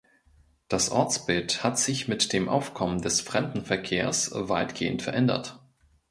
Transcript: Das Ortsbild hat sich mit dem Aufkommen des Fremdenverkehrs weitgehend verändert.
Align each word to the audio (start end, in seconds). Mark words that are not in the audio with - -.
Das 0.67 0.89
Ortsbild 0.89 1.63
hat 1.63 1.77
sich 1.77 2.07
mit 2.07 2.33
dem 2.33 2.49
Aufkommen 2.49 3.03
des 3.03 3.21
Fremdenverkehrs 3.21 4.31
weitgehend 4.33 5.03
verändert. 5.03 5.59